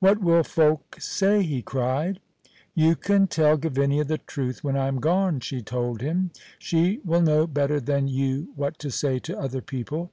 "What 0.00 0.18
will 0.20 0.42
folk 0.42 0.96
say!" 1.00 1.44
he 1.44 1.62
cried. 1.62 2.18
"You 2.74 2.96
can 2.96 3.28
tell 3.28 3.56
Gavinia 3.56 4.02
the 4.04 4.18
truth 4.18 4.64
when 4.64 4.76
I 4.76 4.88
am 4.88 4.96
gone," 4.98 5.38
she 5.38 5.62
told 5.62 6.00
him. 6.00 6.32
"She 6.58 6.98
will 7.04 7.22
know 7.22 7.46
better 7.46 7.78
than 7.78 8.08
you 8.08 8.48
what 8.56 8.80
to 8.80 8.90
say 8.90 9.20
to 9.20 9.38
other 9.38 9.60
people." 9.60 10.10